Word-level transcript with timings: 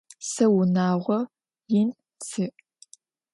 Se 0.31 0.45
vunağo 0.53 1.15
yin 1.71 1.89
si'. 2.27 2.53